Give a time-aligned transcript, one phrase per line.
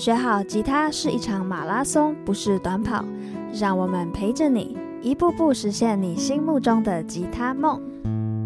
[0.00, 3.04] 学好吉他是一场马拉松，不是短跑。
[3.52, 7.78] 让我们陪着你，一步步实现你心目中的吉他梦。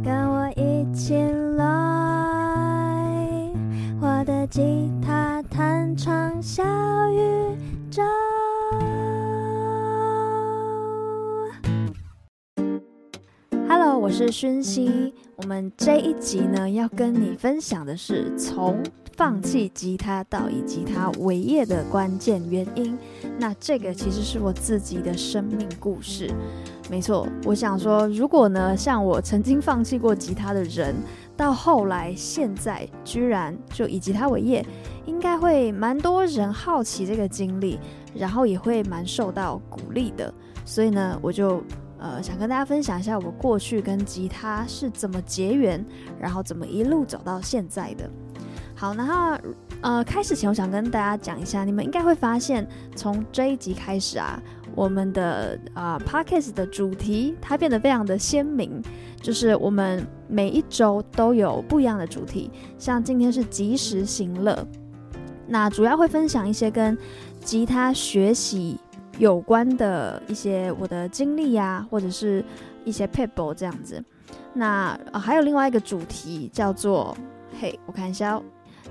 [0.03, 1.15] 跟我一起
[1.57, 1.65] 来，
[4.01, 6.65] 我的吉他弹唱小
[7.13, 7.57] 宇
[7.89, 8.03] 宙。
[13.69, 15.15] Hello，我是薰希。
[15.37, 18.83] 我们这一集呢，要跟你分享的是从
[19.17, 22.97] 放弃吉他到以吉他为业的关键原因。
[23.39, 26.31] 那这个其实是我自己的生命故事。
[26.91, 30.95] 没错，我想说，如果呢，像我曾经放弃过吉他的人，
[31.37, 34.65] 到后来现在居然就以吉他为业，
[35.07, 37.79] 应该会蛮多人好奇这个经历，
[38.15, 40.33] 然后也会蛮受到鼓励的。
[40.65, 41.63] 所以呢，我就。
[41.97, 45.83] 呃，想跟大家分享一下我过去跟吉他是怎么结缘，
[46.21, 48.11] 然后怎么一路走到现在的。
[48.75, 49.37] 好，然后
[49.81, 54.43] 呃，开始前我想跟大家讲一下，你们应该会发现，从这一集开始啊，
[54.75, 58.83] 我们的啊、呃、Podcast 的主题它变得非常的鲜明，
[59.21, 64.67] 就是我们每一周都有不一样的主题，像今天是及时行乐，
[65.47, 66.97] 那主要会分享一些跟
[67.41, 68.79] 吉他学习。
[69.17, 72.45] 有关的一些我的经历呀，或者是
[72.85, 74.05] 一些 paper 这样子。
[74.53, 77.17] 那、呃、还有另外一个主题叫做
[77.61, 78.43] “嘿，我看一下哦，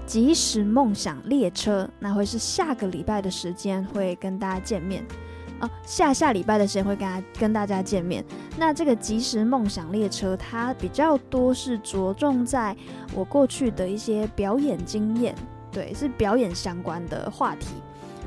[0.05, 5.03] 即时梦想列车”，那会是下个礼拜的时间会跟大家见面
[5.59, 8.21] 哦、下下礼拜的时间会跟大家跟大家见面。
[8.57, 12.75] 那这个即时梦想列车，它比较多是着重在
[13.13, 15.33] 我过去的一些表演经验，
[15.71, 17.67] 对，是表演相关的话题。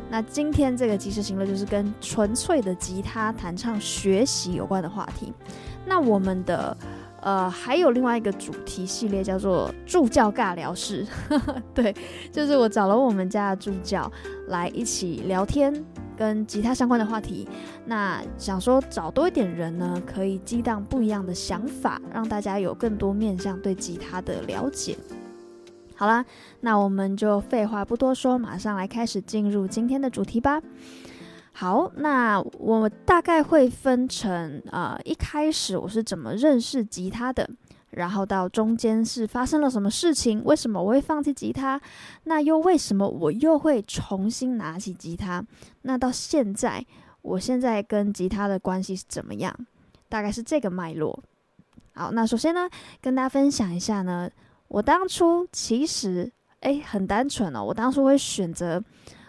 [0.08, 5.30] 那今天这个即时行乐就是跟纯粹的吉他弹唱学习有关的话题。
[5.84, 6.74] 那我们的
[7.20, 11.06] 呃还有另外一个主题系列叫做助教尬聊室，
[11.74, 11.94] 对，
[12.30, 14.10] 就是我找了我们家的助教
[14.48, 15.84] 来一起聊天，
[16.16, 17.48] 跟吉他相关的话题。
[17.84, 24.96] 那想说找多一点人呢，可以激荡不一样的想法，让大家有更多面向对吉他的了解。
[25.94, 26.24] 好啦，
[26.60, 30.60] 那我们就废话不多说，马上来开始进入今天的主题吧。
[31.58, 37.48] 好，那我大概会分成、呃，一开始我是怎么认识吉他的，
[37.92, 41.80] 然后到中间是发生了什么事情，为什么我会放弃吉他，
[42.24, 45.42] 那又为什么我又会重新拿起吉他，
[45.80, 46.84] 那到现在，
[47.22, 49.56] 我现在跟吉他的关系是怎么样？
[50.10, 51.18] 大概是这个脉络。
[51.94, 52.68] 好，那首先呢，
[53.00, 54.30] 跟大家分享一下呢。
[54.68, 56.30] 我当初其实
[56.60, 58.82] 诶很单纯哦，我当初会选择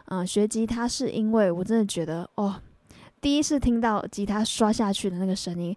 [0.07, 2.55] 嗯学吉他，是因为我真的觉得哦，
[3.21, 5.75] 第一次听到吉他刷下去的那个声音，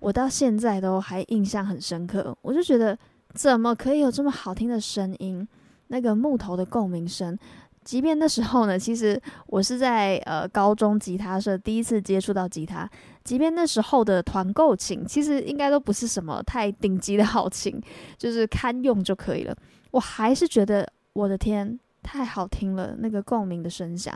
[0.00, 2.36] 我到现在都还印象很深刻。
[2.42, 2.96] 我就觉得
[3.34, 5.46] 怎么可以有这么好听的声音？
[5.88, 7.38] 那个木头的共鸣声，
[7.84, 12.88] 即便那时候呢，其实我是在呃高中吉他社第一次接触到吉他。
[13.22, 17.80] 即便那时候的团购琴，其实应该都不是什么太顶级的好琴，
[18.16, 19.54] 就是堪用就可以了。
[19.90, 24.14] 我还是觉得我的天，太好听了，那个共鸣的声响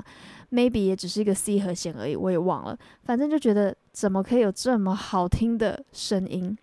[0.52, 2.78] ，maybe 也只是一个 C 和弦而已，我也忘了。
[3.02, 6.56] 反正就觉得怎么可以有这么好听的声音？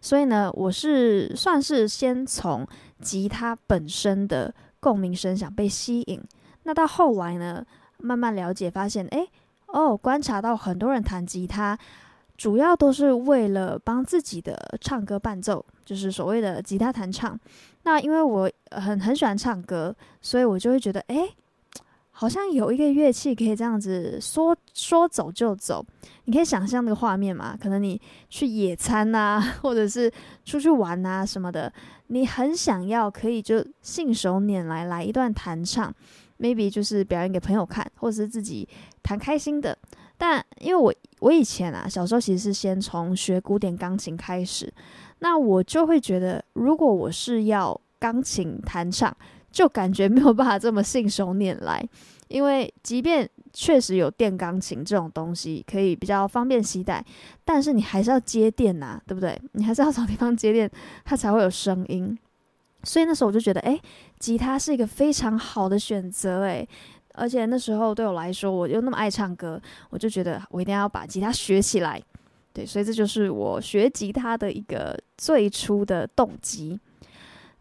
[0.00, 2.64] 所以呢，我是算是先从
[3.00, 6.22] 吉他本身的共鸣声响被吸引，
[6.62, 7.64] 那到后来呢，
[7.96, 9.26] 慢慢了解发现，哎。
[9.70, 11.78] 哦，观察到很多人弹吉他，
[12.38, 17.38] 主要都是为了帮自己的唱歌伴奏，就是所谓的吉他弹唱。
[17.82, 21.34] 那因为我很很喜欢唱歌，所以我就会觉得，诶，
[22.10, 25.84] 好像有一个乐器可以这样子说说走就走。
[26.24, 27.56] 你可以想象那个画面嘛？
[27.58, 30.12] 可能你去野餐啊，或者是
[30.44, 31.72] 出去玩啊什么的，
[32.08, 35.94] 你很想要可以就信手拈来来一段弹唱。
[36.38, 38.68] maybe 就是表演给朋友看，或者是自己
[39.02, 39.76] 弹开心的。
[40.18, 44.70] 但因为我我以前啊，小时候其实是先从学古典钢琴开始，
[45.20, 49.16] 那我就会觉得，如果我是要钢琴弹唱，
[49.50, 51.82] 就感觉没有办法这么信手拈来。
[52.28, 57.02] 因为即便确实有电钢琴这种东西可以比较方便携带，
[57.42, 59.40] 但是你还是要接电呐、啊，对不对？
[59.52, 60.70] 你还是要找地方接电，
[61.06, 62.18] 它才会有声音。
[62.84, 63.80] 所以那时候我就觉得，诶，
[64.18, 66.68] 吉他是一个非常好的选择，诶，
[67.18, 69.60] 而且那时候对我来说，我又那么爱唱歌，
[69.90, 72.00] 我就觉得我一定要把吉他学起来。
[72.52, 76.78] 对，所以这就是我学吉他的一个最初的动机。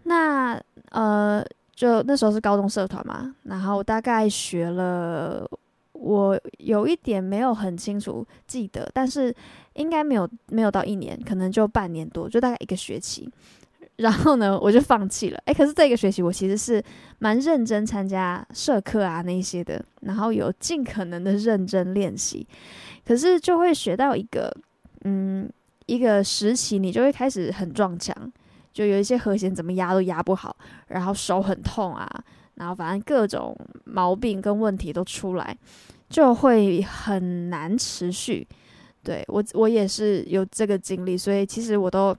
[0.03, 0.59] 那
[0.91, 1.45] 呃，
[1.75, 5.45] 就那时候是高中社团嘛，然后大概学了，
[5.91, 9.35] 我有一点没有很清楚记得，但是
[9.73, 13.29] 应该没有没有到一年，可能就半年多，就大概一个学期。
[13.97, 15.39] 然后呢，我就放弃了。
[15.45, 16.81] 诶，可是这个学期我其实是
[17.19, 22.47] 蛮认真参加社课啊那些的，然后有尽可能的认真练习。
[23.05, 24.55] 可是就会学到一个，
[25.03, 25.49] 嗯，
[25.87, 28.15] 一个时期，你就会开始很撞墙，
[28.71, 30.55] 就有一些和弦怎么压都压不好，
[30.89, 32.07] 然后手很痛啊，
[32.53, 35.57] 然后反正各种毛病跟问题都出来，
[36.07, 38.47] 就会很难持续。
[39.03, 42.15] 对，我，我也是有这个经历，所以其实我都。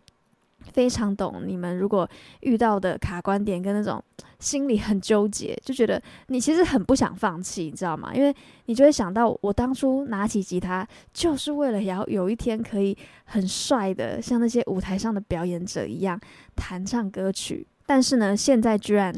[0.78, 2.08] 非常懂你们，如果
[2.42, 4.00] 遇到的卡关点跟那种
[4.38, 8.14] 心里很纠结，就觉得你其实很不想放弃，你知道吗？
[8.14, 8.32] 因为
[8.66, 16.16] 你就会想到，我当初拿起吉他就是为了要有一天可以很帅的像那些舞台上的表演者一样
[16.54, 19.12] 弹唱歌曲，但是呢，现在居然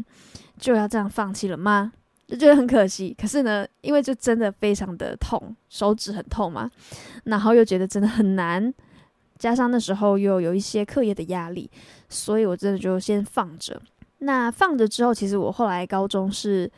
[0.57, 1.93] 就要这样放弃了吗？
[2.27, 3.15] 就觉得很可惜。
[3.21, 6.71] 可是呢，因为就真的非常的痛，手指很痛嘛，
[7.25, 8.73] 然后又觉得真的很难。
[9.41, 11.69] 加上那时候又有一些课业的压力，
[12.11, 13.81] 所以我真的就先放着。
[14.19, 16.71] 那放着之后，其实我后来高中是，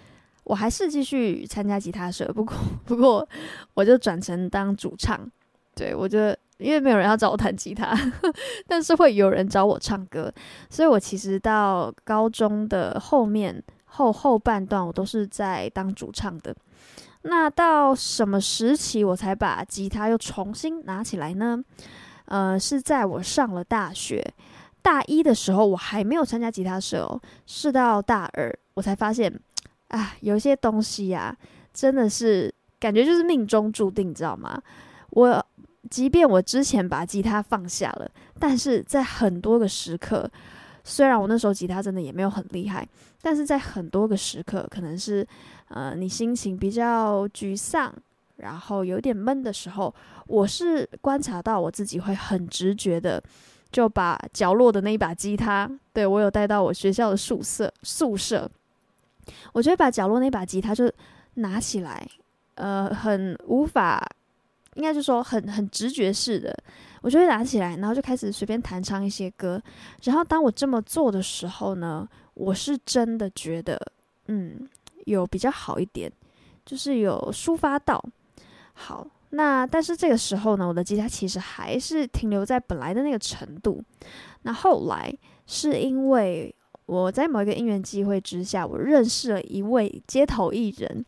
[0.44, 3.28] 我还是继续参加吉他社，不过不过
[3.74, 5.28] 我就转成当主唱。
[5.74, 6.18] 对，我就
[6.58, 7.92] 因为没有人要找我弹吉他，
[8.68, 10.32] 但是会有人找我唱歌，
[10.70, 16.54] 所以我其实到高中的后面后后半段，我都是在当主唱的。
[17.22, 21.60] 那到什么时期我才把吉他又重新拿起来呢？
[22.26, 24.24] 呃，是在我上了大学
[24.80, 27.20] 大一的时候，我还没有参加吉他社哦。
[27.46, 29.32] 是到大二，我才发现，
[29.88, 31.36] 啊，有些东西呀，
[31.72, 34.60] 真的是感觉就是命中注定，你知道吗？
[35.10, 35.46] 我
[35.90, 40.30] 即便我之前把吉他放下了，但是在很多个时刻，
[40.82, 42.88] 虽然我那时候吉他真的也没有很厉害，
[43.20, 45.26] 但是在很多个时刻，可能是
[45.68, 47.94] 呃，你心情比较沮丧。
[48.42, 49.94] 然后有点闷的时候，
[50.26, 53.22] 我是观察到我自己会很直觉的，
[53.70, 58.50] 就把角落的那一把吉他，对，我有带到我学校的宿舍宿舍，
[59.52, 60.90] 我就会把角落那把吉他就
[61.34, 62.04] 拿起来，
[62.56, 64.04] 呃，很无法，
[64.74, 66.52] 应该就说很很直觉式的，
[67.00, 69.62] 我就会拿起来，然后就开始随便弹唱一些歌。
[70.02, 73.80] 然后当我这么做的时候呢，我是真的觉得，
[74.26, 74.68] 嗯，
[75.04, 76.10] 有比较好一点，
[76.66, 78.04] 就是有抒发到。
[78.84, 83.80] 好，那但是这个时候呢，我的吉他其实还是停留在本来的那个程度。
[84.42, 86.52] 那后来是因为
[86.86, 91.06] 我在某一个因缘机会之下，我认识了一位街头艺人。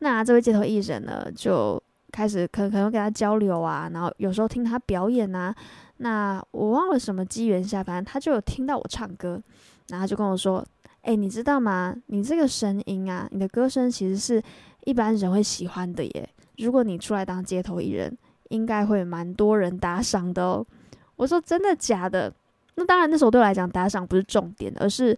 [0.00, 1.82] 那这位街头艺人呢，就
[2.12, 5.54] 开始可可能跟他交流啊，然后有时候听他表演啊。
[5.96, 9.42] 那我忘了什么机缘下，反正他就有听到我唱歌，
[9.88, 10.62] 然后就跟我说
[11.02, 11.94] ：“哎，你知道吗？
[12.06, 14.42] 你这个声音啊，你的歌声其实是
[14.84, 16.28] 一般人会喜欢的耶。”
[16.58, 18.16] 如果你出来当街头艺人，
[18.50, 20.64] 应该会蛮多人打赏的哦。
[21.16, 22.32] 我说真的假的？
[22.76, 25.16] 那当然，那时候对我来讲打赏不是重点，而是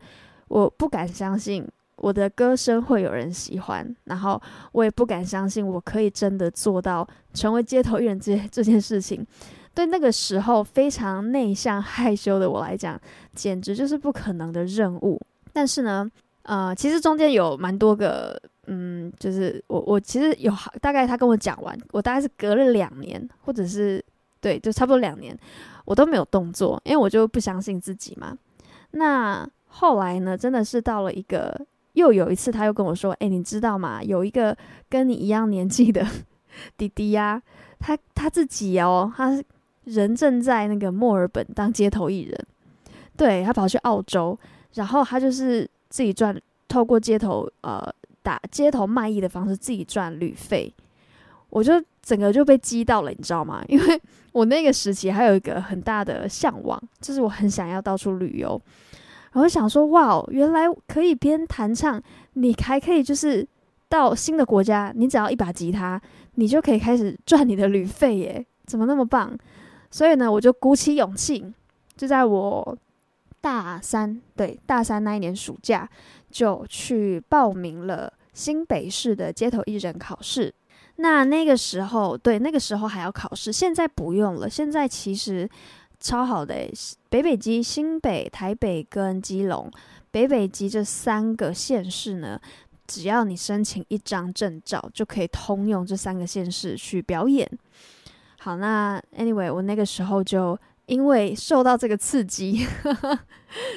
[0.48, 1.66] 我不敢相信
[1.96, 4.40] 我的歌声会有人喜欢，然后
[4.72, 9.26] 我也不敢相信我可以真的做到成为街头艺人这这件事情。
[9.74, 12.98] 对那个时候非常内向害羞的我来讲，
[13.34, 15.20] 简直就是不可能的任务。
[15.52, 16.10] 但是呢，
[16.42, 18.40] 呃，其实中间有蛮多个。
[18.68, 24.04] 嗯，就是我我其实有好大概他跟我讲完，我大概是隔了两年，或者是
[24.40, 25.38] 对，就差不多两年，
[25.84, 28.36] 我都没有动作，因为我就不相信自己嘛。
[28.90, 34.02] 那后来呢，真的是到了一个又有一次，他又跟我说：“哎，你知道吗？
[34.02, 34.56] 有一个
[34.88, 36.04] 跟你一样年纪的
[36.76, 37.40] 弟弟呀，
[37.78, 39.40] 他他自己哦，他
[39.84, 42.46] 人正在那个墨尔本当街头艺人，
[43.16, 44.36] 对，他跑去澳洲，
[44.74, 47.88] 然后他就是自己赚，透过街头呃。”
[48.26, 50.74] 打街头卖艺的方式自己赚旅费，
[51.48, 53.62] 我就整个就被激到了，你知道吗？
[53.68, 54.02] 因为
[54.34, 58.60] 我那个时期还有一个很大的向往，就是我很想要到处旅游。
[59.30, 62.02] 然后想说，哇，原来可以边弹唱，
[62.32, 63.46] 你还可以就是
[63.88, 66.02] 到新的国家，你只要一把吉他，
[66.34, 69.38] 你就可以开始赚你的旅费耶，怎么那么棒？
[69.88, 71.44] 所以呢，我就鼓起勇气，
[71.96, 72.76] 就在我
[73.40, 75.88] 大三，对，大三那一年暑假。
[76.28, 80.52] 就去报名了新北市的街头艺人考试。
[80.96, 84.48] 那那个时候，对，那个时候还要考试，现在不用了。
[84.48, 85.48] 现在其实
[85.98, 86.70] 超好的，
[87.08, 89.70] 北北基、新北、台北跟基隆，
[90.10, 92.38] 北北基这三个县市呢，
[92.86, 97.50] 只要你申请一张证照，就可以通用这三个县市去表演。
[98.38, 100.58] 好，那 anyway，我那个时候就。
[100.86, 103.18] 因为受到这个刺激，呵呵，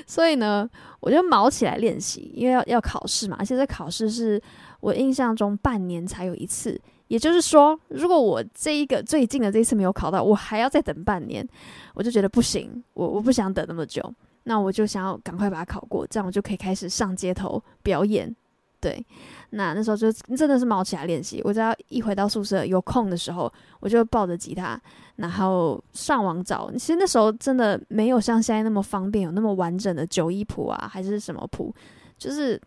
[0.08, 2.32] 所以呢，我就卯起来练习。
[2.36, 4.42] 因为要要考试嘛，而且这考试是
[4.80, 6.80] 我印象中半年才有一次。
[7.08, 11.48] 也就是说，如果我这一个最近的这一次没有考到，我还要再等半年，
[11.96, 14.14] 我就觉得不行，我我不想等那么久。
[14.44, 18.36] 那我就想要赶快把它考过，这样我就可以开始上街头表演。
[18.82, 19.06] 对，
[19.50, 21.42] 那那时候就真的是卯起来练习。
[21.44, 24.80] 我只要一回到宿舍有空的时候，我就抱着吉他，
[25.18, 26.72] 然后上网找。
[26.72, 31.76] 其实那时候真的没有像现在那么方便，有那么完整的九一谱啊，还是什么谱，
[32.18, 32.58] 就是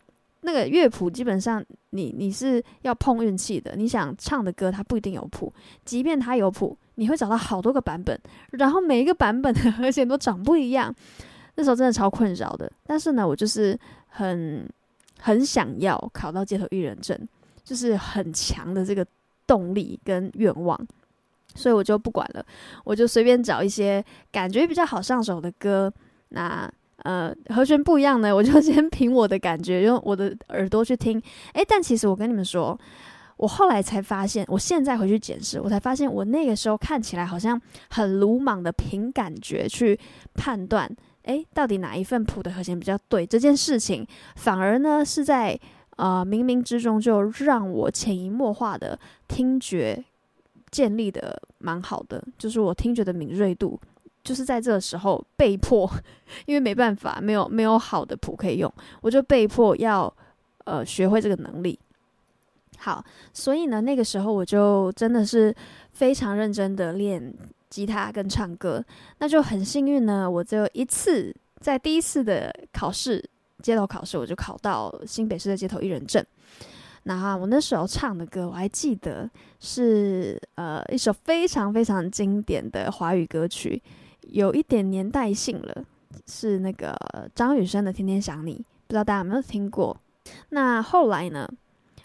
[0.42, 3.74] 那个乐谱，基本上你你是要碰运气的。
[3.74, 5.50] 你想唱的歌，它不一定有谱，
[5.86, 10.94] 即便它有谱，你会找到好多个版本，然后每一个版本的和弦都长不一样。
[11.54, 12.70] 那时候真的超困扰的。
[12.84, 13.78] 但是呢，我就是
[14.08, 14.68] 很。
[15.22, 17.16] 很想要考到街头艺人证，
[17.62, 19.06] 就是很强的这个
[19.46, 20.78] 动力跟愿望，
[21.54, 22.44] 所以我就不管了，
[22.84, 25.92] 我就随便找一些感觉比较好上手的歌。
[26.30, 26.68] 那
[27.04, 31.22] 呃和弦不一样呢， 我就先凭我的感觉，用我的耳朵去听。
[31.54, 32.78] 诶，但其实我跟你们说，
[33.36, 37.60] 我后来才发现，我现在回去检视，我才发现我那个时候看起来好像
[37.90, 39.98] 很鲁莽的凭感觉去
[40.34, 40.90] 判断。
[41.24, 43.26] 诶，到底哪一份谱的和弦比较对？
[43.26, 45.58] 这件事情反而呢是在
[45.96, 48.98] 呃冥冥之中就让我潜移默化的
[49.28, 50.04] 听觉
[50.70, 53.78] 建立的蛮好的，就是我听觉的敏锐度，
[54.24, 55.88] 就是在这个时候被迫，
[56.46, 60.12] 因为没办法，没有没有好的谱可以用，我就被迫要
[60.64, 61.78] 呃学会这个能力。
[62.78, 65.54] 好，所以呢那个时候我就真的是
[65.92, 67.32] 非常认真的练。
[67.72, 68.84] 吉他跟唱歌，
[69.18, 70.30] 那就很幸运呢。
[70.30, 73.24] 我就一次在第一次的考试，
[73.62, 76.22] 街头考试，我就考到新北市的街头艺人证。
[77.04, 83.82] 那我那时候唱的歌，我还记得是呃一首非常非常经典的华语歌曲，
[84.20, 85.82] 有一点年代性了，
[86.26, 86.94] 是那个
[87.34, 89.96] 张雨生的《天天想你》，不知道大家有没有听过？
[90.50, 91.48] 那后来呢，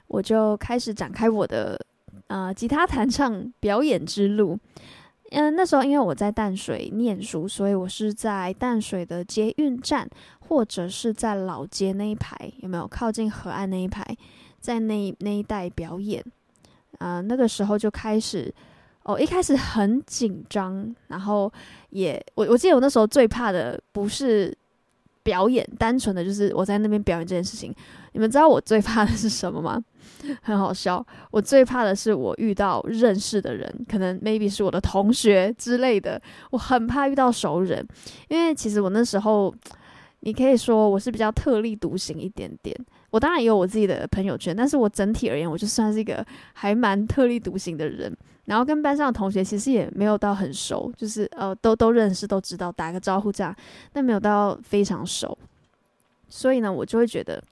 [0.08, 1.78] 我就开始展开我的
[2.28, 4.58] 呃吉他弹唱表演之路。
[5.32, 14.06] 嗯，那时候因为我在淡水念书，所以我是在淡水的捷运站，或者是在老街那一排，有没有靠近河岸那一排，
[14.60, 16.24] 在那那一带表演。
[17.00, 18.52] 啊、那个时候就开始，
[19.04, 21.52] 哦，一开始很紧张，然后
[21.92, 24.52] 也我我记得我那时候最怕的不是
[25.22, 27.72] 表演，单纯的就是我在那边表演这件事情。
[28.14, 29.80] 你们知道我最怕的是什么吗？
[30.42, 36.22] 很好笑，我最怕的是我遇到认识的人，可能 maybe 是我的同学之类的，
[36.52, 37.86] 我很怕遇到熟人，
[38.28, 39.54] 因为其实我那时候，
[40.22, 42.76] 你可以说我是比较特立独行一点点。
[43.10, 48.16] 我当然也有我自己的朋友圈，但是我整体而言，我就算是一个还蛮特立独行的人。
[48.46, 53.56] 然后跟班上的同学其实也没有到很熟，就是呃都都认识，都知道打个招呼这样，
[53.94, 55.38] 但没有到非常熟。
[56.30, 57.44] 所以呢，我就会觉得。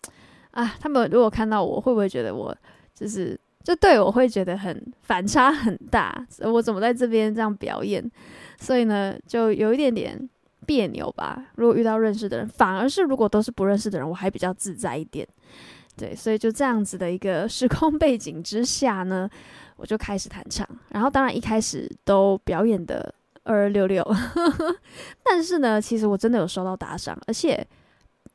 [0.55, 2.55] 啊，他们如果看到我，会不会觉得我
[2.93, 6.25] 就是就对我会觉得很反差很大？
[6.39, 8.09] 我怎么在这边这样表演？
[8.57, 10.29] 所以呢，就有一点点
[10.65, 11.47] 别扭吧。
[11.55, 15.27] 如果遇到认识的人，反而是如果都是不认识的人，我还比较自在一点。
[15.97, 19.29] 对，所以就这样子的一个时空背景之下呢，
[19.75, 20.65] 我就开始弹唱。
[20.87, 24.01] 然后当然一开始都表演的二二六六，
[25.21, 27.67] 但是呢，其实我真的有收到打赏，而且。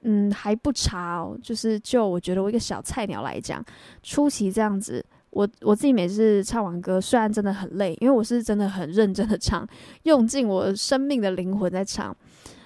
[0.02, 1.36] 嗯，还不差哦。
[1.42, 3.64] 就是就我觉得我一个小菜鸟来讲，
[4.02, 9.66] 初期这样子，我我自己每次唱完歌，虽然真的很累，因为我是真的很认真的唱，
[10.04, 12.16] 用尽我生命的灵魂在唱。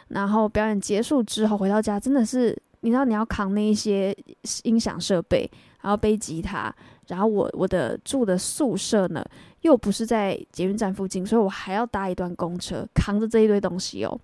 [0.09, 4.17] 然后表演结束之后回到家，真的是你知道你要扛那一些
[4.63, 5.51] 音响设备，
[5.81, 6.73] 然后背吉他，
[7.09, 9.25] 然后我我的住的宿舍呢
[9.63, 14.21] 又不是在捷运站附近，所以我还要搭一段公车扛着这一堆东西哦。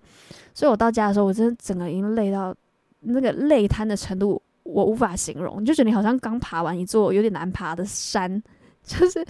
[0.53, 2.55] 所以我到家的时候，我真的整个已经累到。
[3.01, 5.63] 那个累瘫的程度，我无法形容。
[5.65, 8.41] 就觉得你好像刚爬完一座有点难爬的山，
[8.83, 9.25] 就是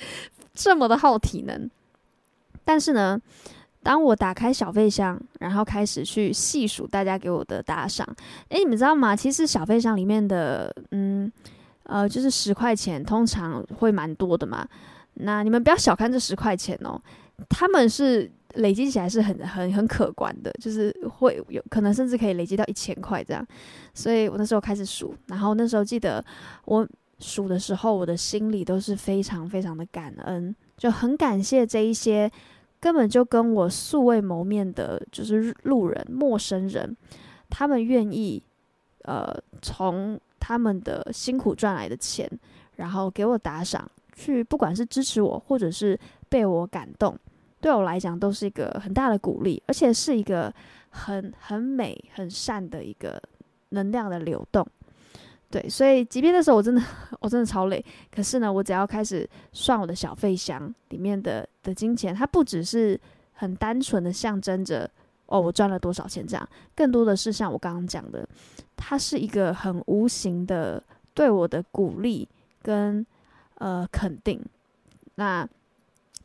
[0.53, 1.69] 这么的耗体能。
[2.63, 3.19] 但是呢，
[3.81, 8.07] 当我打开小费箱，然后开始去细数大家给我的打赏，
[8.49, 9.15] 诶，你们知道吗？
[9.15, 11.31] 其实小费箱里面的，嗯，
[11.83, 14.67] 呃，就是十块钱，通常会蛮多的嘛。
[15.15, 17.01] 那你们不要小看这十块钱哦，
[17.49, 18.31] 他们是。
[18.55, 23.45] 累积起来是很很很可观的，就是会有可能甚至可以累积到一千块这样，
[23.93, 26.23] 所以我那时候开始数，然后那时候记得
[26.65, 26.87] 我
[27.19, 32.29] 数的时候，我的心里都是非常非常的感恩，就很感谢这一些
[32.79, 36.97] 根本就跟我素未谋面的，就是路人陌生人，
[37.49, 38.41] 他们愿意
[39.03, 39.31] 呃
[39.61, 42.27] 从他们的辛苦赚来的钱，
[42.77, 47.15] 然后给我打赏，去不管是支持我，或者是被我感动。
[47.61, 50.53] 对我来讲都是一个很大的鼓励，而且是一个
[50.89, 53.21] 很很美、很善的一个
[53.69, 54.67] 能量的流动。
[55.49, 56.81] 对，所以即便那时候我真的
[57.19, 62.99] 我真的超累，可是呢，我只要开始算我的小费箱里面的的金钱，它不只是
[63.33, 64.89] 很单纯的象征着
[65.25, 66.49] 哦，我赚了多少钱这样。
[66.73, 68.27] 更多的是像我刚刚讲的，
[68.77, 70.81] 它是一个很无形的
[71.13, 72.27] 对我的鼓励
[72.61, 73.05] 跟
[73.55, 74.41] 呃肯定。
[75.15, 75.45] 那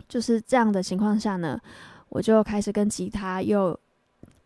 [0.08, 1.60] 就是这样的情况下呢，
[2.08, 3.78] 我就开始跟吉他又。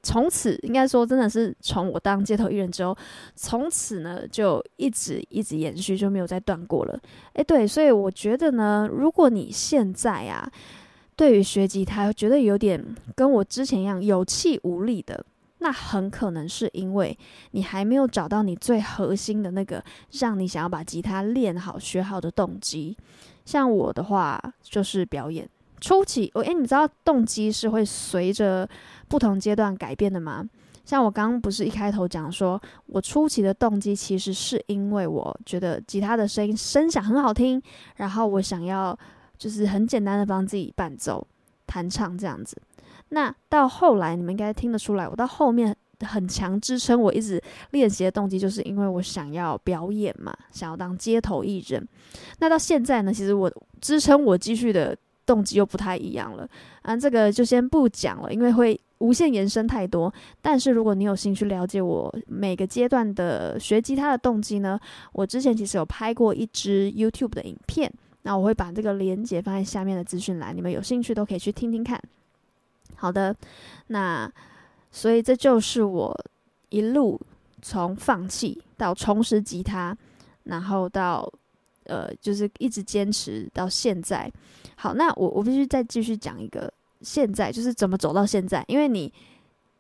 [0.03, 2.97] 从此应该说，真的是从我当街头艺人之后，
[3.35, 6.99] 从此呢就一直一直延续，就没有再断过了。
[7.35, 10.51] 诶，对，所以我觉得呢，如果你现在啊，
[11.15, 12.83] 对于学吉他觉得有点
[13.15, 15.23] 跟我之前一样有气无力的，
[15.59, 17.15] 那很可能是因为
[17.51, 22.97] 你还没有找到你最核心的那个让你想要把吉他练好、学好的动机。
[23.51, 25.49] 像我的话，就是表演。
[25.81, 28.69] 初期，我诶，你知道动机是会随着
[29.09, 30.49] 不同阶段改变的吗？
[30.85, 37.61] 像我刚刚不是一开头讲说，我初期的动机其实是因为我觉得吉他的声音声响很好听，
[37.97, 38.97] 然后我想要
[39.37, 41.27] 就是很简单的帮自己伴奏、
[41.67, 42.57] 弹唱这样子。
[43.09, 45.77] 那到后来，你们应该听得出来，我到后面
[46.07, 47.43] 很强支撑我一直
[47.73, 51.87] 练习的动机，就是因为我想要表演嘛，想要当街头艺人。
[52.39, 54.97] 那到现在呢，其实我支撑我继续的。
[55.27, 56.49] 动机又不太一样了，
[56.83, 60.13] 啊，这个就先不讲了，因为会无限延伸太多。
[60.43, 64.81] 但是如果你有兴趣了解我每个阶段的学吉他的动机呢，
[65.13, 67.93] 我之前其实有拍过一支 YouTube 的影片，
[68.23, 72.01] 那我会把这个连接放在下面的资讯栏，你们有兴趣都可以去听听看。
[72.97, 73.37] 好的，
[73.89, 74.29] 那
[74.91, 76.25] 所以这就是我
[76.69, 77.21] 一路
[77.63, 79.97] 从放弃到重拾吉他，
[80.45, 81.31] 然后到。
[81.85, 84.31] 呃，就是一直坚持到现在。
[84.77, 88.65] 好，那我我必须再继续讲一个，现在就是怎么走到现在。
[88.69, 89.13] 因为你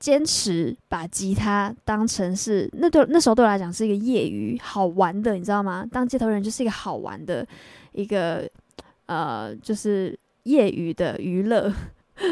[0.00, 5.86] 坚持把吉他当成是那对那时候对我来讲是一个业余好玩的，你知道吗？
[5.92, 7.46] 当街头人就是一个好玩的
[7.92, 8.50] 一个
[9.06, 11.72] 呃，就是业余的娱乐。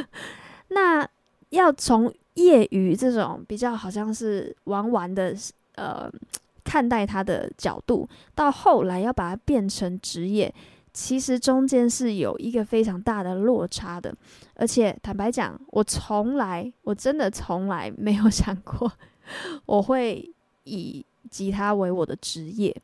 [0.70, 1.08] 那
[1.50, 2.12] 要从
[2.45, 5.35] 业余这种比较好像是玩玩的
[5.75, 6.11] 呃。
[6.64, 10.54] 看待他的角度，到后来要把它变成职业，
[10.92, 14.14] 其实中间是有一个非常大的落差的。
[14.54, 18.92] 而且坦白讲，我从来，我真的从来没有想过
[19.64, 20.31] 我会
[20.64, 22.77] 以吉他为我的职业。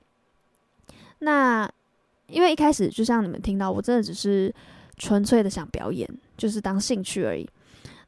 [1.19, 1.71] 那
[2.29, 4.51] 因为一开始就像你们听到，我真的只是
[4.97, 7.47] 纯粹的想表演，就是当兴趣而已。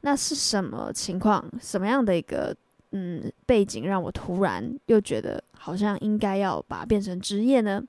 [0.07, 1.45] 那是什么情况？
[1.61, 2.55] 什么样的一个？
[2.93, 7.83] 嗯，背景让我突然又觉得好像应该要把它变成职业呢。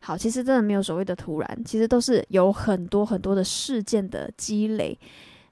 [0.00, 4.96] 好，其实真的没有所谓的突然，其实都是有很多很多的事件的积累，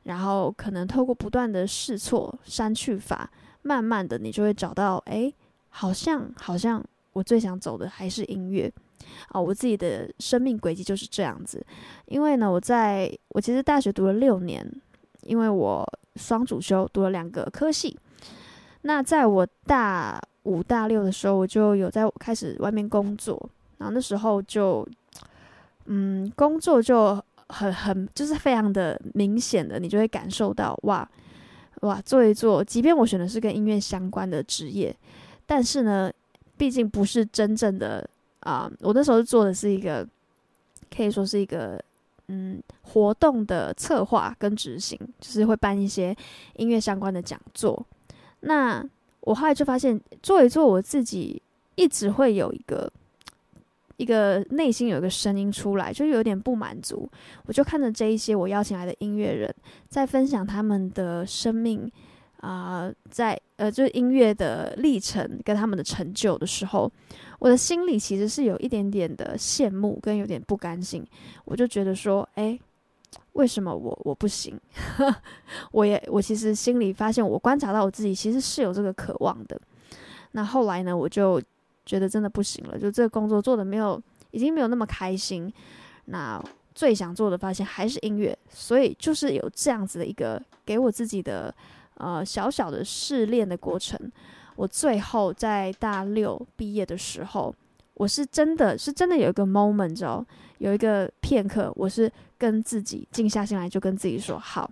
[0.04, 3.28] 然后可能透过不断的试错、删去法，
[3.62, 5.30] 慢慢的你就会找到，哎，
[5.68, 8.72] 好像好像我最想走的还是音乐
[9.28, 9.38] 啊。
[9.38, 11.62] 我自己的生命轨迹就是这样子，
[12.06, 14.64] 因为呢，我在我其实大学读了六年，
[15.26, 15.86] 因为我
[16.16, 17.96] 双主修读了两个科系。
[18.82, 23.36] 那在我大五大六的时候，我就有在开始外面工作，
[23.78, 24.86] 然后那时候就，
[25.86, 31.08] 嗯，工作就很很就是非常的明显的，你就会感受到哇
[31.80, 34.94] 哇做一做，即便我选的是跟音乐相关的职业，
[35.46, 36.10] 但是呢，
[36.56, 38.08] 毕竟不是真正的
[38.40, 40.06] 啊，我那时候做的是一个
[40.96, 41.82] 可以说是一个
[42.28, 46.16] 嗯活动的策划跟执行，就是会办一些
[46.56, 47.86] 音乐相关的讲座。
[48.40, 48.84] 那
[49.20, 51.40] 我后来就发现，做一做，我自己
[51.74, 52.90] 一直会有一个
[53.96, 57.08] 一个内心有一个声音出来，就有点不满足。
[57.46, 59.52] 我就看着这一些我邀请来的音乐人，
[59.88, 61.90] 在分享他们的生命
[62.38, 66.90] 啊、在呃，就是音乐的历程跟他们的成就的时候，
[67.38, 71.04] 我的心里其实是有一点点的羡慕跟有点不甘心。
[71.44, 72.58] 我就觉得说，哎。
[73.32, 74.58] 为什么我我不行？
[75.70, 79.58] 我也我其实心里发现，我观察到我自己其实是有这个渴望的。
[80.32, 81.40] 那后来呢，我就
[81.84, 84.00] 觉得真的不行了，就这个工作做的没有，
[84.32, 85.52] 已经没有那么开心。
[86.06, 86.42] 那
[86.74, 91.54] 最想做的发现还是音乐，所以就是有这样子的一个给我自己的
[91.94, 93.98] 呃小小的试炼的过程。
[94.56, 97.54] 我最后在大六毕业的时候，
[97.94, 100.26] 我是真的是真的有一个 moment 哦，
[100.58, 102.10] 有一个片刻，我是。
[102.38, 104.70] 跟自己静下心来，就跟自己说好。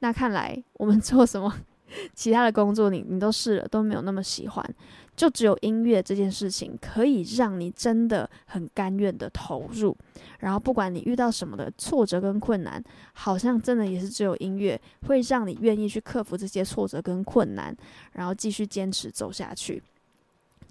[0.00, 1.50] 那看来我们做什么
[2.12, 4.74] 其他的工作你，你都试了，都没有那么喜欢，
[5.16, 9.96] 就只有音乐这件事情可以让你真的很甘愿的投入。
[10.40, 12.82] 然后不管你遇到什么的挫折跟困难，
[13.14, 17.74] 好像真的也是只有音乐会让你愿意去克服这些挫折跟困难，
[18.12, 19.82] 然后继续坚持走下去。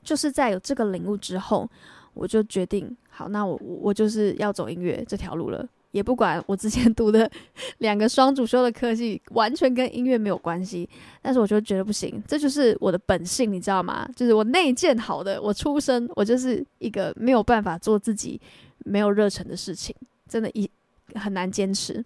[0.04, 1.68] 就是在有这个领悟之后，
[2.14, 5.68] 我就决定好，那我我就是要走音乐这条路了。
[5.96, 7.32] 也不管我之前 读的
[7.78, 10.88] 两个双主修的科系完全跟音乐没有关系，
[11.22, 14.06] 但是我就觉得不行，这就是我的本性，你知道吗？
[14.14, 18.40] 就是我内建好的，我出生我就是一个没有办法做自己
[18.80, 19.96] 没有热忱的事情，
[20.28, 20.70] 真的，一
[21.14, 22.04] 很难坚持。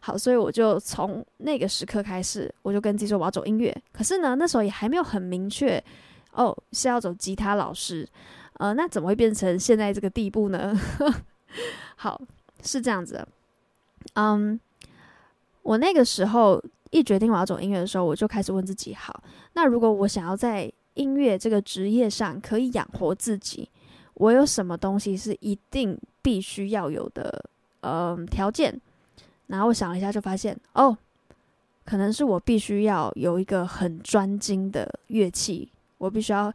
[0.00, 3.76] 好，所以我就从那个时刻开始，我就跟自己说我要走音乐。
[3.92, 5.82] 可是呢，那时候也还没有很明确
[6.32, 8.08] 哦，是要走吉他老师。
[8.54, 10.74] 呃，那怎么会变成现在这个地步呢？
[11.94, 12.20] 好，
[12.62, 13.28] 是这样子的。
[14.14, 14.58] 嗯，
[15.62, 19.22] 我那个时候一决定我要走音乐的时候，我就开始问自己：好，
[19.54, 23.68] 那如果我想要在音乐这个职业上可以养活自己，
[24.14, 27.50] 我有什么东西是一定必须要有的？
[27.82, 28.80] 嗯，条件。
[29.46, 30.96] 然后我想了一下，就发现哦，
[31.84, 36.52] 可能是我必须要有一个很专精的乐器，我必须要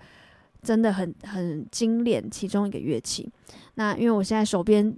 [0.61, 3.31] 真的很很精炼其中一个乐器。
[3.75, 4.93] 那因为我现在手边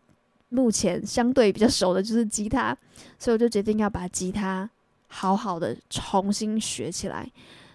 [0.49, 2.77] 目前相对比较熟的就是吉他，
[3.19, 4.69] 所以我就决定要把吉他
[5.08, 7.29] 好好的重新学起来。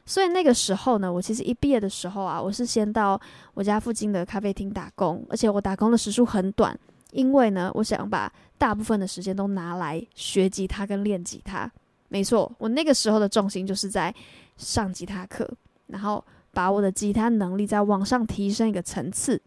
[0.07, 3.21] 所以那个时候呢，我其实一毕业的时候啊，我是先到
[3.55, 6.77] 我家附近的咖啡厅打工，而且我打工的时数很短。
[7.13, 11.71] 因为呢，我想把大部分的时间都拿来学吉他跟练吉他。
[12.09, 14.15] 没错，我那个时候的重心就是在
[14.57, 15.49] 上吉他课，
[15.89, 19.41] 然后把我的吉他能力再往上提升一个层次。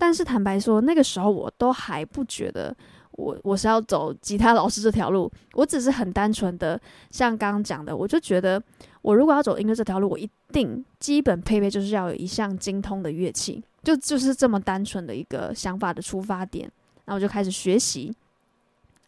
[0.00, 2.74] 但是坦白说，那个时候我都还不觉得
[3.12, 5.30] 我我是要走吉他老师这条路。
[5.52, 8.60] 我只是很单纯的，像刚刚讲的，我就觉得
[9.02, 16.64] 我如果要走音乐这条路，我一定基本配备就是要有一项精通的乐器，就就是这么单纯的一个想法的出发点。
[17.04, 18.10] 然后我就开始学习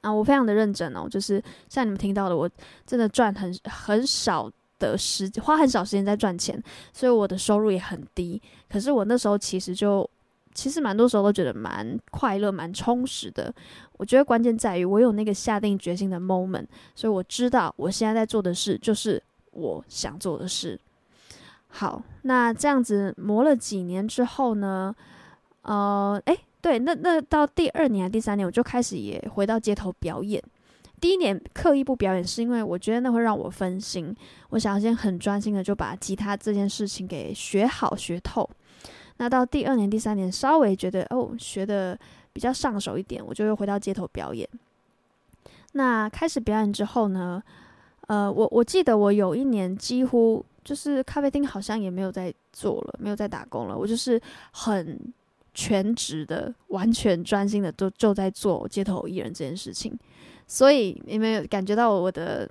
[0.03, 2.51] 啊，我非常的认真哦，就是像你们听到的，我
[2.85, 8.43] 真的赚很很少的时，花很少时间在赚钱，所以我的收入也很低。
[8.69, 10.09] 可是我那时候其实就
[10.55, 13.53] 其实蛮多时候都觉得蛮快乐、蛮充实的。
[13.99, 20.79] 我觉得关键在于我有那个下定决心的 moment，所以我知道我现在在做的事就是我想做的事。
[21.69, 24.95] 好，那这样子磨了几年之后呢？
[25.63, 26.39] 呃，诶。
[26.63, 30.41] 对，那那到第二年、第三年，我就开始也回到街头表演。
[31.01, 34.15] 第一年刻意不表演，是因为我觉得那会让我分心。
[34.51, 38.49] 我想要先很专心的就把吉他这件事情给学好、学透。
[39.19, 41.99] 那到第二年、第三年，稍微觉得哦，学的
[42.33, 44.49] 比较上手一点，我就又回到街头表演。
[45.73, 47.43] 那开始表演之后呢，
[48.09, 54.21] 呃，我我记得我有一年几乎就是咖啡厅好像也没有在做了，没有在打工了，我就是
[54.53, 54.99] 很。
[55.55, 59.95] 全职的、完全专心的，都就在做街头艺人这件事情，
[60.47, 62.51] 所以你们有感觉到我的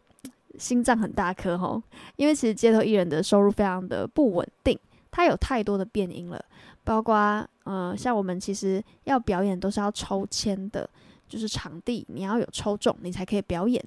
[0.59, 1.81] 心脏很大颗吼？
[2.17, 4.77] 因为其实街头艺人的收入非常的不稳定，
[5.11, 6.43] 它有太多的变音了，
[6.83, 10.89] 包括呃，像我们其实要表演都是要抽签的，
[11.27, 13.83] 就是场地你要有抽中，你才可以表演。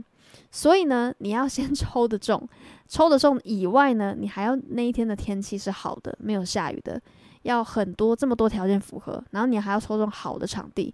[0.50, 2.48] 所以呢，你要先 抽得中，
[2.88, 7.00] 抽得中以外呢，你还要那一天的天气是好的，没有下雨的。
[7.42, 10.92] 要很多这么多条件符合，然后你还要抽中好的场地，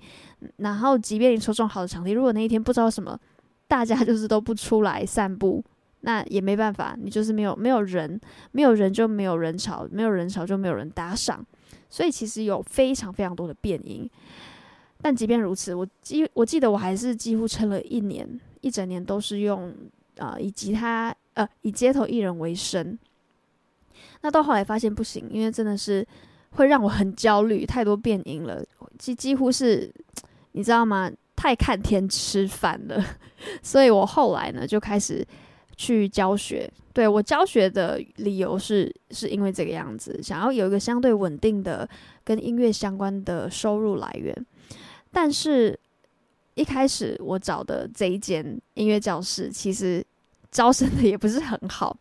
[0.56, 3.16] 然后即便你抽中好的场地，如果那一天不知道什么，
[3.68, 5.64] 大家就是都不出来散步，
[6.00, 8.20] 那也没办法，你就是没有没有人，
[8.52, 11.44] 没有人就没有人潮，没有人潮就没有人打赏，
[11.88, 14.08] 所以其实有非常非常多的变因。
[15.02, 18.28] 但即便如此，我记我记得我还是几乎撑了一年，
[18.60, 19.74] 一整年都是用
[20.18, 22.98] 啊、以吉他呃以街头艺人为生。
[24.22, 26.06] 那到后来发现不行，因为真的是。
[26.54, 28.60] 会让我很焦虑，太多变音了，
[28.98, 29.88] 几几乎是，
[30.50, 31.08] 你知道吗？
[31.36, 33.00] 太看天吃饭了，
[33.62, 35.24] 所以我后来呢就开始
[35.80, 36.70] 去教学。
[36.92, 41.88] 对，我教学的理由是，是因为这个样子，想要有一个相对稳定的
[42.22, 44.34] 跟音乐相关的收入来源。
[45.10, 45.78] 但是，
[46.54, 50.04] 一开始我找的这一间音乐教室，其实
[50.50, 51.96] 招生的也不是很好。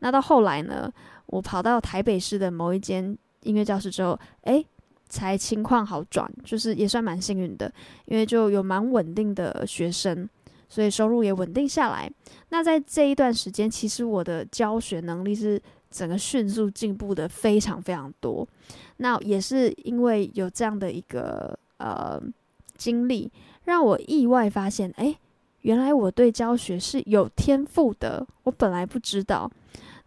[0.00, 0.92] 那到后来呢，
[1.26, 3.16] 我跑到台北市的某一间。
[3.44, 4.64] 音乐教室之后，哎，
[5.10, 7.70] 才情况好转，就是也算蛮幸运的，
[8.06, 10.26] 因为就有蛮稳定的学生，
[10.68, 12.10] 所以收入也稳定下来。
[12.48, 18.46] 那在这一段时间，其实我的教学能力是整个迅速进步的非常非常多。
[18.98, 22.20] 那也是因为有这样的一个呃
[22.76, 23.30] 经历，
[23.64, 25.16] 让我意外发现，诶，
[25.62, 29.50] 原来我对教学是有天赋的，我本来不知道。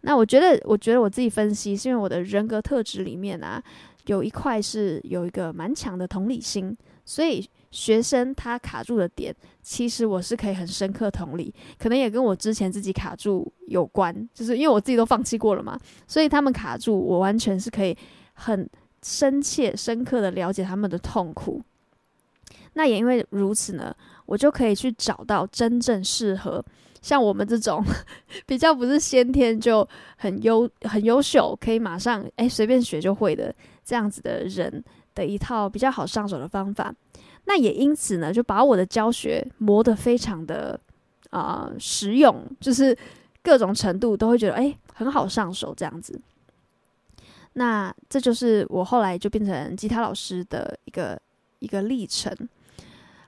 [0.02, 3.62] 那我觉得，我觉得我自己分析，是因为我的人格特质里面啊，
[4.06, 17.96] 有一块是有一个蛮强的同理心，所以学生他卡住的点，其实我是可以很深刻同理，可能也跟我之前自己卡住有关，就是因为我自己都放弃过了嘛，所以他们卡住，我完全是可以
[18.32, 18.68] 很
[19.02, 21.62] 深切、深刻的了解他们的痛苦。
[22.74, 26.64] 那也因为如此呢，我就可以去找到真正适合
[27.02, 27.84] 像我们这种
[28.46, 33.54] 比较不是先天就很优很优秀，可以马上诶随便学就会的
[33.84, 34.82] 这样子的人
[35.14, 36.94] 的一套比较好上手的方法。
[37.48, 40.78] 那也因此呢，就把我的教学磨得非常的
[41.30, 42.96] 啊、实用，就是
[43.42, 46.20] 各种程度都会觉得诶很好上手这样子。
[47.54, 51.18] 那这就是我后来就变成吉他老师的一个
[51.60, 52.30] 一个历程，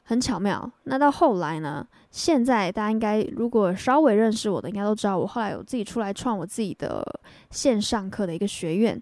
[0.03, 0.71] 很巧妙。
[0.85, 7.03] 那到后来呢，现在大家应该如果稍微认识我的，应该都知道我后来有自己出来创我自己的
[7.51, 9.01] 线上课的一个学院。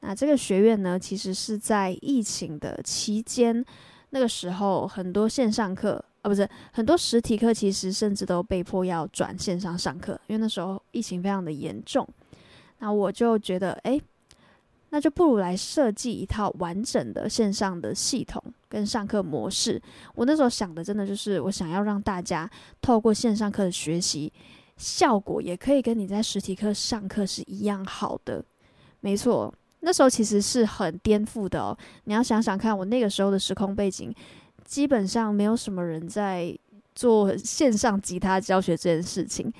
[0.00, 3.62] 那这个学院呢，其实是在疫情的期间。
[4.14, 12.08] 那个时候，很多线上课啊，不是很多实体课，其实甚至都被迫要转线上上课，因为那时候疫情非常的严重。
[12.78, 14.00] 那我就觉得，哎，
[14.90, 19.82] 那就不如来设计一套完整的线上的系统跟上课模式。
[20.14, 22.48] 我那时候想的，真的就是我想要让大家
[22.80, 24.32] 透过线上课的学习，
[24.76, 28.44] 效果也可以跟你在实体课上课是一样好的。
[29.00, 29.52] 没错。
[29.84, 34.12] 那时候其实是很颠覆的哦，你要想想看，我那个时候的时空背景，
[34.64, 36.56] 基本上没有什么人在
[36.94, 39.52] 做 线上吉他教学这件事情。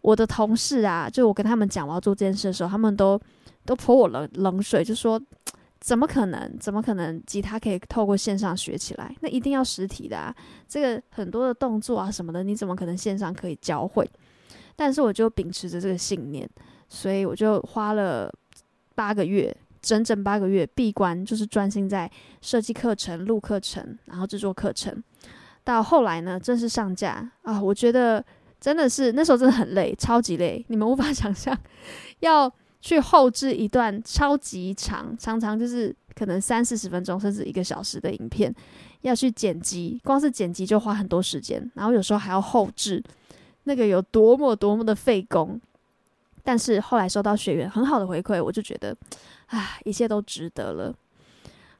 [0.00, 3.20] 我的同事啊，就我跟他们讲我要做这件事的时候，他们都
[3.64, 5.20] 都泼我冷冷水，就说
[5.80, 6.58] 怎么可能？
[6.58, 9.14] 怎么可能吉他可以透过线上学起来？
[9.20, 10.34] 那一定要实体的啊！
[10.68, 14.08] 这个很多的动作啊什么的，你怎么可能线上可以教会？
[14.74, 16.48] 但是我就秉持着这个信念，
[16.88, 18.32] 所以我就花了
[18.94, 19.54] 八个月。
[19.88, 22.10] 整整八个月闭关，就是专心在
[22.42, 25.02] 设计课程、录课程，然后制作课程。
[25.64, 28.22] 到后来呢，正式上架啊，我觉得
[28.60, 31.58] 真的是那时候真的很累，超级累，你们无法 想象，
[32.20, 38.54] 要去后置一段超级长，常常就是可能三四十分钟甚至一个小时的影片，
[39.00, 43.02] 要去剪辑，光是剪辑就花很多时间，然后有时候还要后置，
[43.64, 45.58] 那个有多么多么的费工。
[46.42, 48.96] 但是后来收到学员很好的回馈，我就觉得。
[49.48, 50.94] 啊，一切都值得了。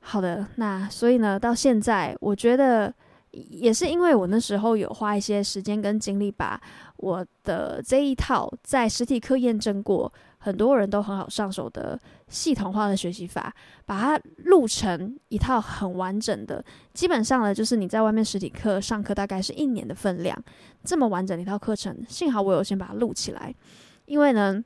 [0.01, 2.91] 好的，那所以呢，到现在我觉得
[3.31, 6.59] 也是因为我那时候有花一些时间跟精力，把
[6.97, 16.65] 我的这一套在实体课验证过，很多人都很好上手的系统化的学习法，把它录成一套很完整的。
[16.95, 20.35] 基本上呢，就是你在外面实体课上课大概是一年的分量，
[20.85, 21.95] 这么完整的一套课程。
[22.09, 23.55] 幸好我有先把它录起来，
[24.09, 24.65] 因为呢。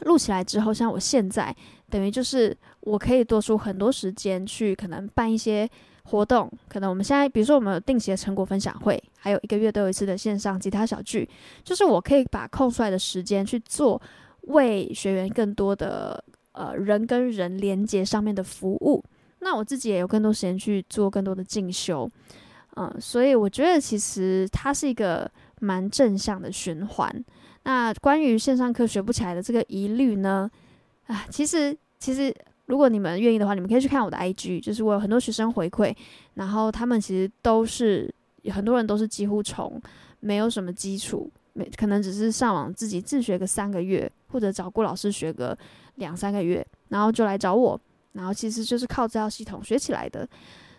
[0.00, 1.56] 录起来之后，像我现在
[1.88, 5.66] 等于就是我可以多出很多时间去可能办一些
[6.02, 11.26] 活动，可能我们现在比如说我们有定期的成果分享会，还有一个月都有一次的线上吉他小聚，
[11.64, 13.98] 就是我可以把空出来的时间去做
[14.42, 19.02] 为学员更多的呃人跟人连接上面的服务，
[19.38, 22.06] 那我自己也有更多时间去做更多的进修，
[22.76, 27.24] 嗯、所以我觉得其实它是一个蛮正向的循环。
[27.66, 30.48] 那关于线上课学不起来的这个疑虑呢？
[31.08, 32.32] 啊，其实其实
[32.66, 35.92] 如果你们愿意的话，你们可以去看我的 IG，就是我有很多学生回馈，
[36.34, 38.08] 然后他们其实都是
[38.52, 39.82] 很多人都是几乎从
[40.20, 45.58] 没有什么基础，没可能只是上网自己自学个三个月，或者找顾老师学个
[45.96, 47.80] 两三个月，然后就来找我，
[48.12, 50.28] 然后其实就是靠这套系统学起来的。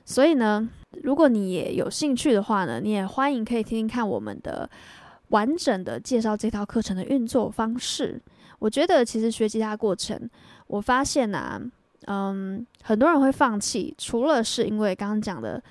[0.06, 0.66] 所以呢，
[1.04, 4.70] 如果你也有兴趣的话呢，你也欢迎可以听听看我们的。
[5.30, 8.22] 完整的介绍这套课程的运作方式，
[8.60, 10.30] 我觉得其实学吉他过程，
[10.68, 11.62] 我发现啊，
[12.06, 15.62] 嗯，很多人会放弃，除了是因为刚刚讲的，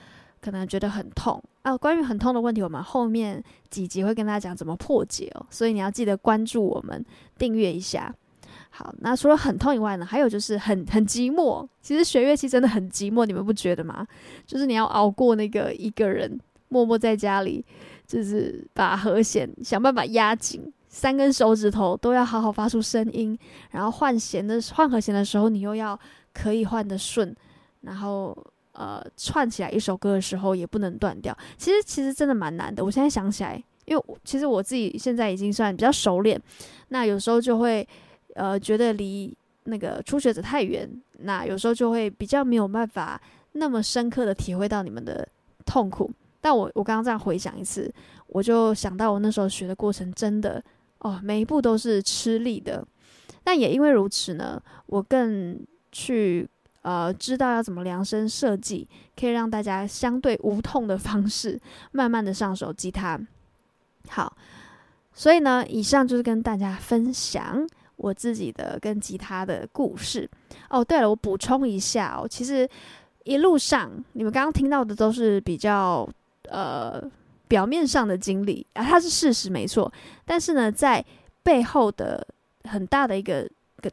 [0.41, 1.77] 可能觉得很痛啊。
[1.77, 7.05] 关于很痛的问题，我们后面几集会跟大家讲怎么破解哦，所以你要记得关注我们，
[7.39, 8.15] 订阅一下。
[8.71, 11.67] 好，那除了很痛以外呢，还有就是很很寂寞。
[11.81, 14.07] 其实学乐器真的很寂寞，你们不觉得吗？
[14.47, 17.65] 就是你要熬过那个一个人默默在家里。
[18.07, 23.37] 就是把和弦想办法压紧，三根手指头都要好好发出声音，
[23.73, 25.99] 然后换弦的换和弦的时候，你又要
[26.33, 27.35] 可以换得顺，
[27.81, 28.33] 然后
[28.71, 31.37] 呃串起来一首歌的时候也不能断掉。
[31.59, 32.85] 其实其实真的蛮难的。
[32.85, 36.41] 我现在想起来，因为其实我自己现在已经算比较熟练，
[36.91, 37.85] 那有时候就会
[38.37, 45.29] 呃觉得离那个初学者太远，那有时候就会比较没有办法那么深刻的体会到你们的
[45.65, 46.09] 痛苦。
[46.47, 47.93] 但我我刚刚这样回想一次，
[48.29, 50.63] 我就想到我那时候学的过程，真的
[51.01, 52.87] 哦，每一步都是吃力的。
[53.43, 55.59] 但也因为如此呢，我更
[55.91, 56.49] 去
[56.83, 61.59] 呃知道要怎么量身设计，可以让大家相对无痛的方式，
[61.91, 63.19] 慢慢的上手吉他。
[64.11, 64.33] 好，
[65.13, 70.31] 所以呢，以上就是跟大家分享我自己的跟吉他的故事。
[70.71, 72.69] 哦，对了，我补充一下哦，其实。
[73.27, 76.09] 一路上你们刚刚听到的都是比较
[76.51, 77.03] 呃
[77.49, 79.93] 表面上的经历啊，它是事实没错。
[80.25, 81.05] 但是呢，在
[81.43, 82.27] 背后的
[82.65, 83.49] 很大的一个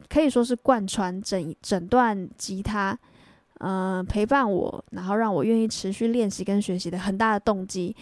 [0.10, 2.98] 可以说是贯穿整整段吉他，
[3.60, 7.96] 呃，陪伴我，然后让我愿意持续练习跟学习的很大的动机，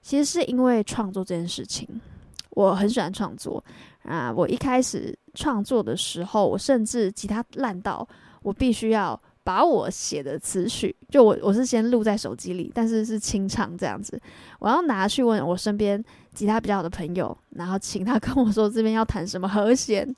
[0.00, 1.88] 其实是因为创作这件事情。
[2.50, 3.62] 我很喜欢创作
[4.04, 4.32] 啊！
[4.32, 8.06] 我一开始创作的时候，我甚至吉他烂到
[8.42, 14.18] 我必须要把我写的词曲，就我我是先录在手机里，但是是清唱这样子，
[14.58, 16.02] 我要拿去问我身边
[16.32, 20.12] 吉他比较好的朋友，然后请他 跟我说这边要弹什么和弦，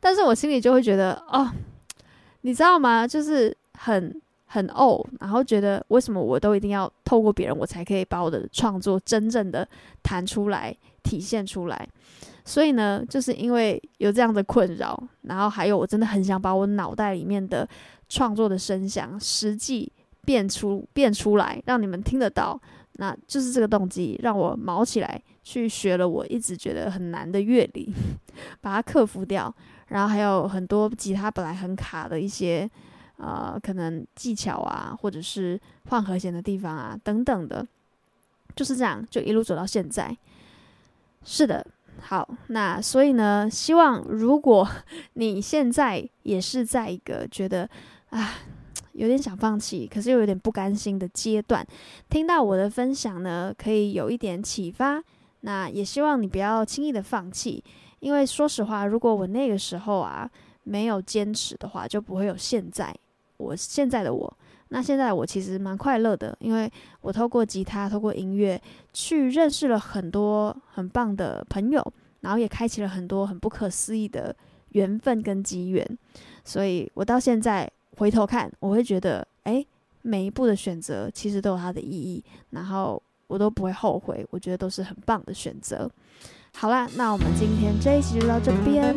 [0.00, 1.50] 但是我心里就会觉得哦，
[2.42, 3.06] 你知道吗？
[3.06, 9.68] 就是很很哦，然后觉得为什么我都一定要透过别人，我才可以把我的创作真正的
[10.02, 10.76] 弹出来。
[11.04, 11.88] 体现出来，
[12.44, 17.66] 所以呢，就是因为有这样的困扰，然后还有我真的很想把我脑袋里面的
[18.08, 19.90] 创作的声响实际
[20.24, 22.60] 变出变出来，让你们听得到，
[22.94, 27.92] 那就是这个动机让我卯起来去学了我一直觉得很难的乐理，
[28.60, 29.54] 把它克服掉，
[29.88, 32.68] 然后还有很多吉他本来很卡的一些
[33.16, 37.66] 呃可能技巧啊，或者是换和弦的地方啊等等的，
[38.54, 40.16] 就是这样就一路走到现在。
[41.24, 41.66] 是的，
[42.00, 44.66] 好，那所以呢，希望如果
[45.14, 47.68] 你现在也是在一个觉得
[48.10, 48.34] 啊
[48.92, 51.66] 有点想放弃，可是又有点不甘心的阶段，
[52.08, 55.02] 听到我的分享呢，可以有一点启发。
[55.42, 57.62] 那也希望你不要轻易的放弃，
[58.00, 60.28] 因为说实话，如果我那个时候啊
[60.64, 62.92] 没有坚持的话，就不会有现在
[63.36, 64.36] 我现在的我。
[64.70, 68.60] 那现在我其实蛮快乐的，因为我透过吉他，透过音乐，
[68.92, 74.34] 去认识了很多很棒的朋友，然后也开启了很多很不可思议的
[74.70, 75.86] 缘分跟机缘。
[76.44, 79.66] 所以我到现在回头看，我会觉得，诶，
[80.02, 85.90] 每一步的选择其实都有它的意义，然后我都不会后悔，我觉得都是很棒的选择。
[86.54, 88.94] 好啦，那我们今天这一期就到这边，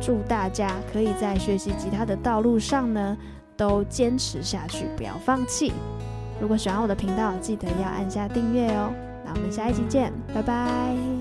[0.00, 3.16] 祝大家可以在学习吉他的道路上呢，
[3.56, 5.72] 都坚持下去，不要放弃。
[6.40, 8.92] 如果喜欢我的频道，记得要按下订阅哦。
[9.24, 11.15] 那我们下一期见，拜拜。